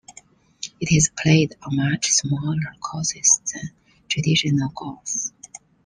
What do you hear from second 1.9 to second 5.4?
smaller courses than traditional golf.